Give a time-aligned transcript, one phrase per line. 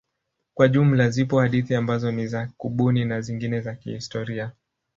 [0.53, 4.51] Kwa jumla zipo hadithi ambazo ni za kubuni na zingine za kihistoria.